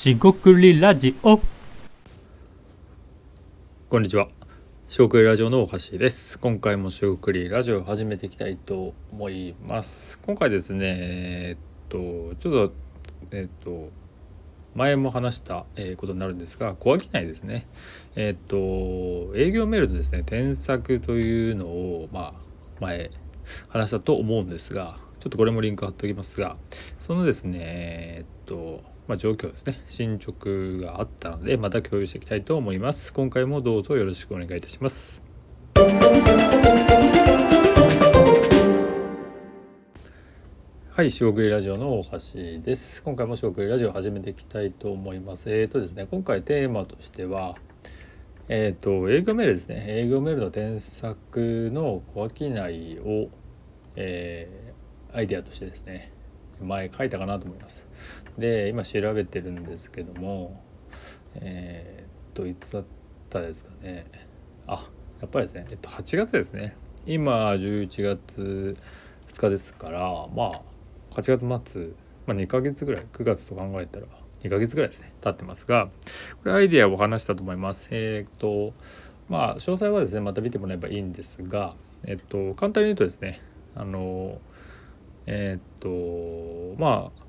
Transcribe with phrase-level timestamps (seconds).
[0.00, 1.38] しごくりラジオ
[3.90, 4.28] こんにちは。
[4.88, 6.38] しごくりラジオのおはしです。
[6.38, 10.18] 今回もしごくりラジオを始めていきたいと思います。
[10.20, 10.86] 今回ですね、
[11.50, 12.72] えーっと、ちょっと、
[13.30, 13.90] えーっと、
[14.74, 17.68] 前も話したえことになるんですが、小商いですね。
[18.16, 22.34] えーっと、営業メールのですね、添削というのを、まあ、
[22.80, 23.10] 前
[23.68, 26.56] 話したと思うんですが、ちょっとこれもリンク貼っておきますが、
[27.00, 35.20] そのですね、えっと、まあ、状況ですね進捗があったのでまた共有していきたいと思います今回もどうぞよろしくお願いいたします
[40.92, 43.02] はい、四国ラジオの大橋です。
[43.02, 45.50] 今回も四国ラジオ始めていきたいと思います。
[45.50, 47.56] えっ、とですね、今回テーマとしては、
[48.48, 49.82] えっ、と、営業メールですね。
[49.88, 53.30] 営業メールの添削の小商いを、
[53.96, 54.70] えー
[55.12, 56.12] アイデアとしてですね、
[56.64, 57.86] 前書いたかなと思います。
[58.38, 60.62] で、今調べてるんですけども、
[61.36, 62.84] えっ、と、いつだっ
[63.28, 64.06] たですかね。
[64.66, 64.88] あ、
[65.20, 66.76] やっぱりですね、えっと、8月ですね。
[67.06, 68.76] 今、11月
[69.28, 70.00] 2日ですから、
[70.34, 70.62] まあ、
[71.12, 71.88] 8月末、
[72.26, 74.06] まあ、2ヶ月ぐらい9月と考えたら
[74.42, 75.88] 2ヶ月ぐらいですね経ってますが
[76.42, 78.72] これアイデアを話したと思いますえっ、と
[79.28, 81.74] まあ詳細はですねまた見てもらえばいいんですが
[82.04, 83.40] えっ、と簡単に言うとですね
[83.74, 84.38] あの
[85.32, 87.22] えっ、とまあ、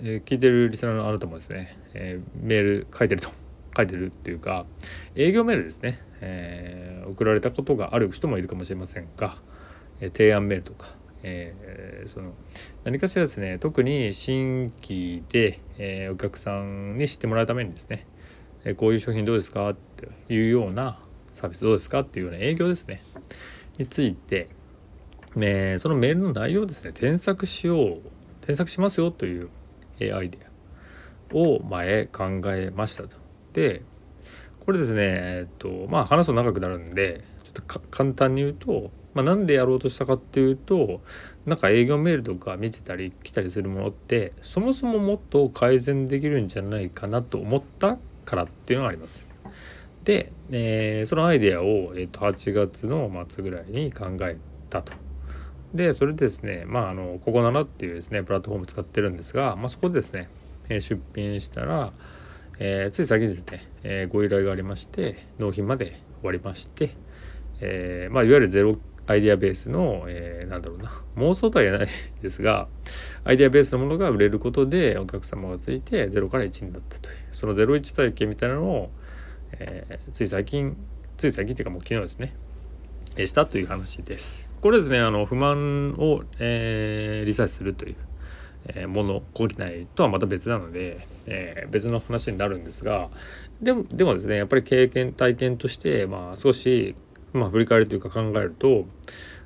[0.00, 3.30] えー聞いてるリスナーのあなたもですね、えーメール書いてると
[3.76, 4.66] 書いてるっていうか
[5.14, 9.36] 営業メールですね、えー送られたことがある人もいるかもしれませんが、
[10.00, 10.88] え提案メールとか
[11.22, 12.32] えその
[12.82, 18.06] 何かしらですね特に新規で、えお客さんに知ってもらうためにですね、
[18.64, 19.70] えこういう商品どうですか？
[19.70, 20.98] っていうような
[21.32, 22.00] サービスどうですか？
[22.00, 23.02] っていうような営業ですね。
[23.78, 24.48] について、
[25.40, 28.00] えーそのメールの内容をですね添削しよう
[28.42, 29.48] 添削しますよという、
[30.00, 30.38] えーアイデ
[31.32, 33.16] アを前考えましたと。
[33.52, 33.82] で
[34.60, 41.00] これですねえっとまあ話すと長くなるんでちょっと簡単に言うと、まあ、なんでやろうとしたかっていうと
[41.46, 49.28] なんか営業メールとか見てたり来たりするものってそもそももっと改善できるんじゃないかなと思ったからっていうのがあります。
[50.04, 54.36] で、えーそのアイデアを、えー、と8月の末ぐらいに考え
[54.70, 55.03] たと。
[55.74, 60.28] でそれでですねまああのここならっていうですねプラットフォーム使ってるんですが、まあ、そこでですね、
[60.68, 61.92] え出品したら、
[62.58, 65.86] えーつい先にですね、えーご依頼がありまして納品まで
[66.20, 66.94] 終わりまして、
[67.60, 68.76] えーまあ、いわゆるゼロ
[69.06, 71.88] アイデアベースの、えーなんだろうな妄想とは言えない
[72.22, 72.68] ですが
[73.24, 78.90] アイデアベースのものが売れることでお客様がついて0から1になったというその01体験みたいなのを、
[79.52, 80.76] えーつい最近
[81.16, 82.34] つい最近っていうかもう昨日ですね
[83.26, 84.53] したという話です。
[84.64, 87.96] これですねあの不満を、えーリサーチするという、
[88.68, 93.10] えーもの好機内とはまた別なので、えー別の話になるんですが
[93.60, 96.94] でもでもですねやっぱり経験体験として、まあ、少し、
[97.34, 98.86] まあ、振り返るというか考えると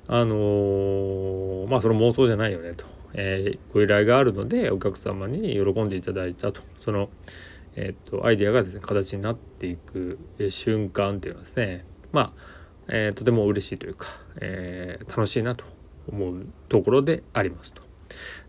[0.07, 7.09] あのーまあその妄想じゃないよねと、えーご依頼があるのでお客様に喜んでいただいたとその、
[7.75, 12.58] えーっとアイデアがですね形になっていく瞬間っていうのはですねまあ
[12.89, 14.09] えーとても嬉しいというか、
[14.41, 15.65] えー楽しいなと
[16.11, 17.83] 思うところでありますと。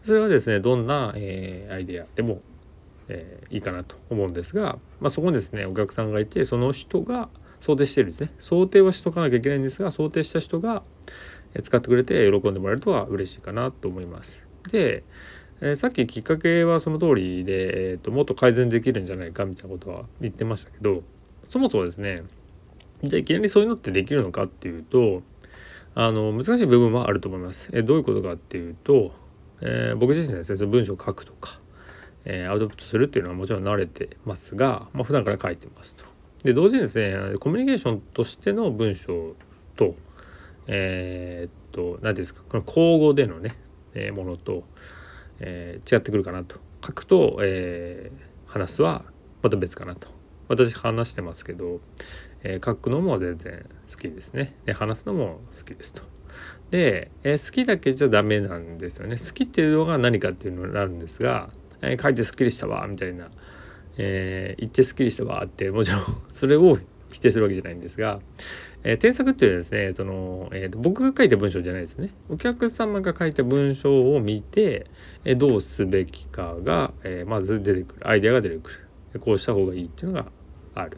[0.03, 2.41] それはですねどんな、えーアイデアでも、
[3.07, 7.29] えーいいかなと思うんですが、まあ、そこにですねお客さんがいてその人が
[7.59, 10.83] 想定してるんですね想定はしとかなきゃいけないんですが想定した人が
[11.63, 14.43] 使ってくれて喜んでもらえるとは嬉しいかなと思います。
[14.71, 15.03] で、
[15.61, 21.03] えーさっききっかけはその通りで、えーともっと改善できるんじゃないかみたいなことは言ってましたけど
[21.49, 22.23] そもそもですね
[23.03, 25.23] じゃあいきなりそういうのってできるのかっていうと
[25.95, 27.69] あの難しい部分はあると思います。
[27.73, 29.11] えどういうことかっていうと、
[29.61, 31.59] えー僕自身ですねその文章を書くとか、
[32.25, 36.05] えーアウトプットするっていうのはもちろん慣れてますが、まあ、普段から書いてますと。
[36.43, 39.35] で同時にですねコミュニケーションとしての文章
[39.75, 39.95] と
[40.67, 43.55] えーっと何ていうんですかこの口語でのね、
[43.93, 44.63] えものと、
[45.39, 49.05] えー違ってくるかなと書くと、えー話すは
[49.43, 50.07] また別かなと
[50.47, 51.79] 私話してますけど、
[52.43, 54.55] えー書くのも全然好きですね。
[54.65, 56.03] で話すのも好きですと。
[56.71, 59.17] で、えー好きだけじゃダメなんですよね。
[59.17, 61.49] 好きっていうのが何かっていうのになるんですが、
[61.81, 63.29] えー書いてすっきりしたわみたいな、
[63.97, 66.01] え言ってすっきりしたわってもちろん
[66.31, 66.77] それを
[67.09, 68.19] 否定するわけじゃないんですが、
[68.83, 72.11] え添削っていうのはですねその、えーと僕が書いた文章じゃないですね。
[72.29, 74.85] お客様が書いた文章を見て、
[75.25, 78.07] えどうすべきかが、えまず出てくる。
[78.07, 78.71] アイデアが出てく
[79.13, 79.19] る。
[79.19, 80.31] こうした方がいいっていうのが
[80.75, 80.97] ある。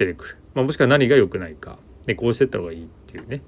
[0.00, 1.78] 出てくる、まあ、もしくは何が良くないか。
[2.06, 3.42] でこうしてった方がいいっていうね。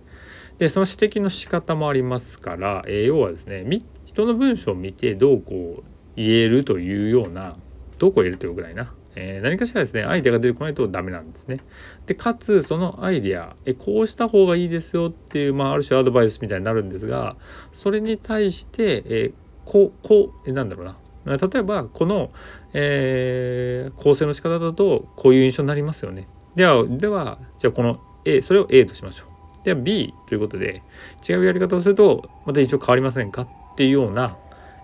[0.59, 3.65] でその指摘の仕方もありますから、えー要はですね
[4.05, 5.83] 人の文章を見てどうこう
[6.17, 7.57] 言えるというような
[7.99, 11.61] どうこう言えるというぐらいな、えー、何かしらですねアイデアが出てこないとダメなんですね。
[12.07, 17.37] でかつそのアイデアえこうした方がいいですよっていう、まあ、ある種アドバイスみたいになるんですが
[17.73, 19.33] それに対して、えー、
[19.65, 20.97] こうこうえなんだろうな。
[21.25, 22.33] 例えばこの、
[22.73, 26.27] えー、構成の仕方だとこういう印象になりますよね。
[26.55, 29.65] ではではじゃあこの A それを A としましょう。
[29.65, 30.83] では B ということで
[31.29, 34.37] 違うやり方をするとまた印象変わりませんかっていうような、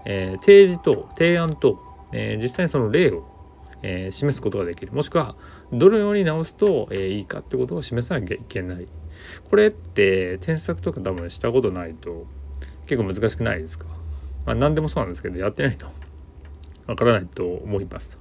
[0.05, 1.81] えー、提示と提案と、
[2.13, 3.25] えー、実際にその例を、
[3.83, 5.35] えー、示すことができるもしくは
[5.73, 8.87] どのように直すと、えー、いいかってことを示さなきゃいけない。
[9.51, 12.27] これって添削とか多分したことないと
[12.87, 13.87] 結構難しくないですか？
[14.47, 15.87] まあ何でもそうなんですけどやってないと
[16.87, 18.17] わからないと思います。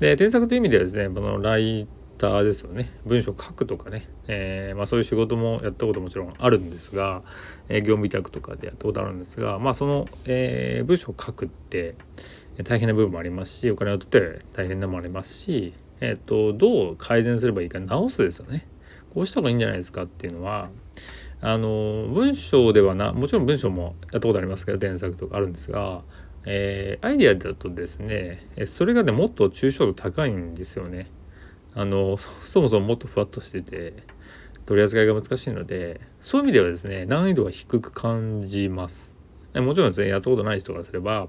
[0.00, 1.86] で添削という意味ではですねこのライ
[2.16, 2.90] ターですよね。
[3.04, 7.22] 文章書くとかね、えー、まあ、そういう仕事もやったこともちろんあるんですが、
[7.68, 11.96] えー、業務委託とかでやったことあるんですがまあその、えー、文章を書くって
[12.62, 18.66] 大変な部分もありますしお金を取って大変なのもありますし、えーと、どう改善すればいいか直すですよね。
[19.12, 20.70] こうした方がいいんじゃないですかっていうのは
[21.40, 26.02] あの文章ではなもちろん文章もやったことありますけど添削とかあるんですが
[26.46, 31.10] えー、アイデアだとですねそれがねもっと抽象度高いんですよね。
[31.74, 33.94] あのそもそももっとふわっとしてて
[34.66, 39.14] 取り扱いが難しいのでそういう意味ではですね難易度は低く感じます。
[39.54, 41.28] もちろんですねやったことない人からすれば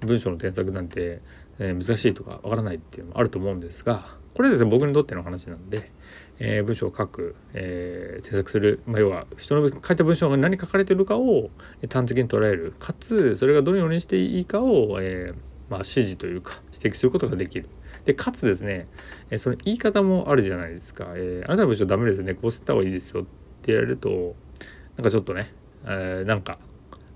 [0.00, 1.20] 文章の添削なんて、
[1.58, 5.90] えー、難しいとかわからないっていうのもあると思うんですがこれですね僕にとっての話なんで、
[6.38, 11.50] えー、文章を書く、えー、添削する、まあ、要は人の書いた文章が何書かれてるかを
[11.92, 15.34] 端的に捉えるかつそれがどのようにしていいかを、えー
[15.68, 17.68] まあ、指示というか指摘することができる。
[18.08, 18.88] でかつですね、
[19.30, 21.08] えその言い方もあるじゃないですか。
[21.14, 22.32] えー、あなたの文章ダメですね。
[22.32, 23.24] こうした方がいいですよっ
[23.60, 24.34] て言われると
[24.96, 25.52] なんかちょっとね、
[25.84, 26.56] えー、なんか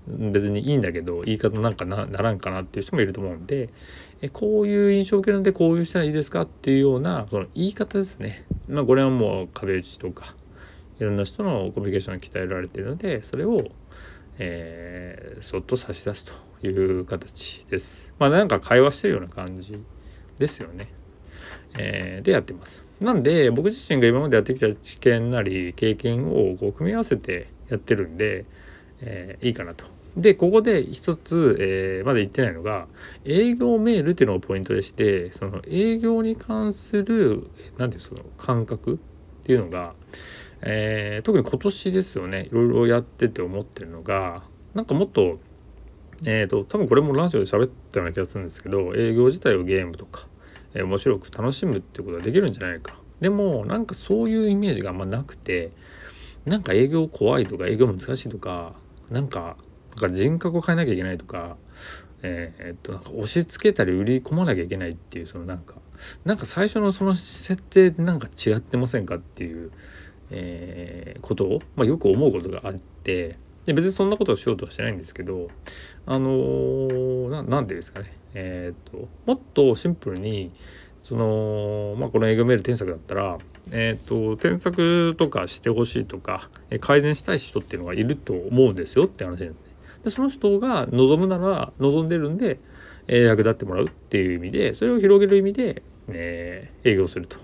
[0.07, 3.69] 別にいいんだけど言い方なんかならんかなっていう人もいると思うんで
[4.21, 8.45] えこういう印象を受けるのでこういうしたらいいですかっていうようなその言い方ですね。
[8.67, 10.35] まあこれはもう壁打ちとか
[10.99, 13.57] いろんな人のコミュニケーションが鍛えられているのでそれを、
[14.37, 16.69] えー、そっと差し出すとい
[16.99, 18.13] う形です。
[18.19, 19.79] まあなんか会話してるような感じ。
[20.37, 20.89] ですよね、
[21.77, 22.83] えー、でやってます。
[22.99, 28.45] なんで僕自身が今までやってきた知見なり経験をこう組み合わせてやってるんで、
[29.01, 29.85] えー、いいかなと。
[30.15, 32.87] でここで一つ、えー、まだ言ってないのが
[33.25, 38.99] 営業メールっていうのがポイントでしてその営業に関する何ていうその感覚
[39.41, 39.95] っていうのが、
[40.61, 42.47] えー、特に今年ですよね。
[42.49, 44.43] いろいろやってて思ってるのが
[44.75, 45.39] なんかもっと
[46.25, 50.27] えーと、多分これもラジオで喋ったような気がするんですけど営業自体をゲームとか、
[50.73, 52.95] えー、面白く楽しむっていうことができるんじゃないか。
[53.19, 55.71] でもなんかそういうイメージがあんまなくて
[56.45, 58.73] なんか営業怖いとか営業難しいとか
[59.09, 59.55] なんか
[60.01, 61.55] なんか人格を変えなきゃいけないとか、
[62.21, 65.75] えー、っとなんか押し付けたり売り込まなきゃいけないっていうそのなんか
[66.25, 69.71] なんか最初のその設定でなんか違ってませんかっていう、
[70.31, 75.47] えー、ことを、まあ、よく思うことがあってで別にそんなことをしようとはしてないんですけど
[76.05, 80.51] あのー、なんでですかねえー、っともっとシンプルに
[81.03, 83.37] そのまあこの営業メール添削だったら
[83.71, 86.49] えっ、と添削とかしてほしいとか
[86.81, 89.55] 改善したい人っていうのがいると思うんですよって話なんで。
[90.03, 92.59] でその人が望むなら望んでるんで、
[93.07, 97.37] えー、役立ってもらうっていう意味でそれを広げる意味で、え、営業すると。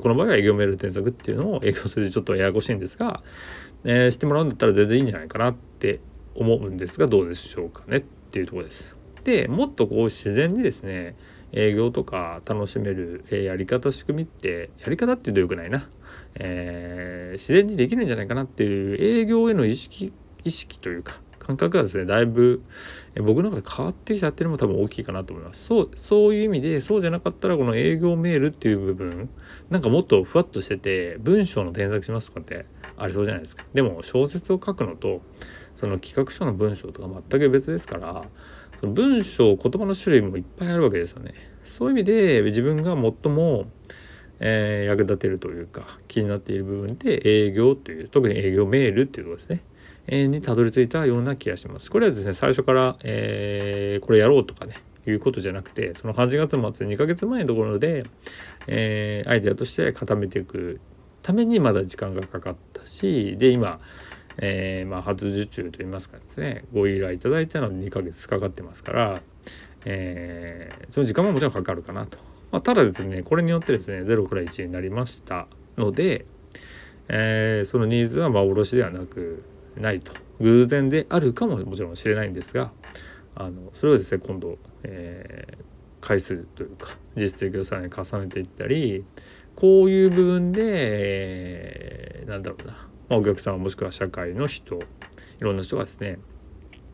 [0.00, 3.22] この場合は営業メール添削っていうのを営業するちょっとややこしいんですが、
[3.88, 6.00] えー、してもらうんだったら全然いいんじゃないかなって
[6.34, 8.96] 思うんですがどうでしょうかねっていうところです。
[9.24, 11.16] でもっとこう自然にですね
[11.52, 15.88] 営業とか楽しめる、えやり方仕組みってやり方っていうとよくないな、
[16.34, 20.12] えー、自然にできるんじゃないかなっていう営業への意識
[20.44, 22.62] 意識というか感覚がですねだいぶ
[23.14, 25.64] 僕の中で変わってきちゃってるのも多分大きいかなと思います。
[25.64, 29.28] そうそういう意味でそうじゃなかったらこの営業メールっていう部分
[29.70, 33.64] なんかもっとふわっとしてて文章の添削しますとかってありそうじゃないですか。
[33.74, 35.22] でも小説を書くのと
[35.76, 38.24] その企画書の文章とか全く別ですから
[38.80, 41.30] その文章言葉の種類もいっぱいあるわけですよね。
[41.64, 43.66] そういう意味で自分が最も
[44.38, 49.62] えー、役立てるというか気になっている部分で営業という特に営業メールっていうところですね。
[50.08, 51.90] にたどり着いたような気がします。
[51.90, 54.74] これはですね最初から、えー、これやろうとかね
[55.10, 58.04] いうことじゃなくてその8月末2ヶ月前のところで、
[58.66, 60.80] えー、アイデアとして固めていく
[61.22, 63.80] ためにまだ時間がかかったしで今、
[64.38, 69.20] えー、まあ、初受注といいますかですねご依頼いただいたのに2ヶ月かかってますから、
[69.84, 72.18] えー、その時間ももちろんかかるかなと。
[72.52, 76.26] まあ、ただですねこれによってですね0から1になりましたので、
[77.08, 79.44] えそのニーズは幻ではなく
[79.80, 80.12] ないと。
[80.40, 82.72] 偶然であるかももちろん知れないんですが
[83.34, 89.04] あのそれをですね今度、えー、回数というか実績をさらに重ねていったり
[89.54, 92.72] こういう部分で、えー、なんだろうな、
[93.08, 94.78] まあ、お客さんもしくは社会の人い
[95.40, 96.18] ろんな人がですね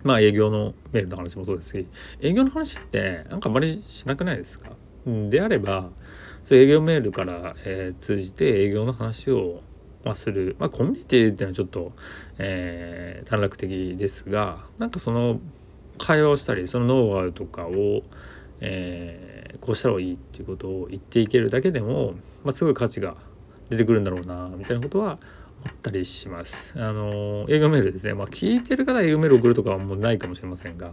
[0.04, 1.86] まあ営業のメールの話もそうですし
[2.20, 4.70] 営業の話ってなんかあまりしなくないですか？
[5.04, 5.90] であれば
[6.44, 9.62] そう営業メールから、えー、通じて営業の話を、
[10.04, 11.92] まあ、する、まあ、コミュニティっていうのはちょっと、
[12.38, 15.40] えー、短絡的ですがなんかその
[15.98, 18.02] 会話をしたりそのノウハウとかを、
[18.60, 23.14] えー、こうしたらいいっていうことを言っていけるだけでも、まあ、すごい価値が
[23.70, 25.18] 出てくるんだろうなみたいなことは
[25.64, 26.74] 思ったりします。
[26.76, 28.14] あの営業メールですね。
[28.14, 30.92] まあ、聞いてる方営業メール送るとかはもうないかもしれませんが、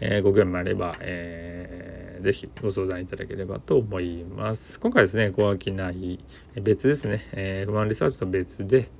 [0.00, 4.80] えー、ご興味あれば、えー、ぜひご相談いただければと思います。
[4.80, 6.18] 今回ですね、小商い
[6.60, 8.90] 別ですね、えー、不満リサーチと別で、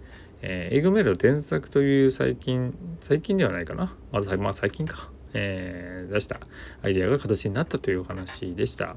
[0.42, 3.96] えー、営業メールの添削という最近、最近ではないかな。
[4.12, 5.10] まず、まあ最近か。
[5.38, 6.40] えー、出した
[6.82, 8.96] アイデアが形になったというお話でした。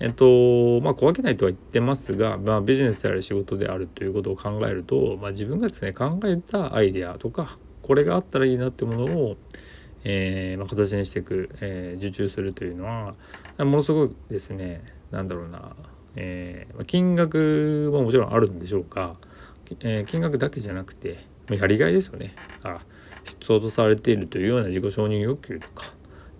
[0.00, 9.36] えっとまあ小分けないとは言ってますが、まあ、ビジネスである仕事であるということを考えると、まあ、自分がですね考えたアイデアとかこれがあったらいいなってものを
[10.04, 13.14] えー、まあ、形にしていく、えー、受注するというのは
[13.64, 14.82] ものすごいですね。
[15.10, 15.74] なんだろうな、
[16.16, 19.16] えー、金額ももちろんあるんでしょうか、
[19.80, 21.18] え金額だけじゃなくて
[21.50, 22.34] やりがいですよね。
[22.62, 22.80] あ
[23.24, 25.92] 必要とされているというような自己承認欲求とか、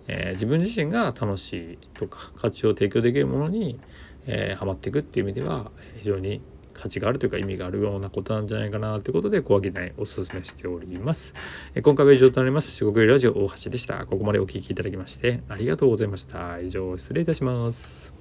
[0.07, 3.79] え自分自身が楽しいとか価値を提供できるものに、
[4.25, 6.41] えー、ハマっていくっていう意味では非常に
[6.79, 11.33] 価値があるというか意味があるようなことなんじゃないかなということで小分けないおすすめしております。
[11.75, 12.71] え今回は以上となります。
[12.71, 14.05] 四国ラジオ大橋でした。
[14.05, 16.59] ここまでお聴きいただきましてありがとうございました。
[16.59, 18.18] 以上失礼いたします。